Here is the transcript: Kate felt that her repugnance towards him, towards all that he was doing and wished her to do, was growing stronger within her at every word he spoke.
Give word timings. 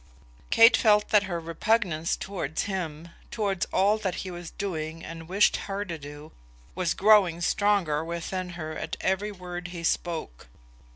Kate 0.49 0.75
felt 0.75 1.09
that 1.09 1.25
her 1.29 1.39
repugnance 1.39 2.15
towards 2.15 2.63
him, 2.63 3.09
towards 3.29 3.67
all 3.71 3.99
that 3.99 4.15
he 4.25 4.31
was 4.31 4.49
doing 4.49 5.05
and 5.05 5.29
wished 5.29 5.57
her 5.57 5.85
to 5.85 5.95
do, 5.99 6.31
was 6.73 6.95
growing 6.95 7.39
stronger 7.39 8.03
within 8.03 8.49
her 8.57 8.75
at 8.75 8.97
every 9.01 9.31
word 9.31 9.67
he 9.67 9.83
spoke. 9.83 10.47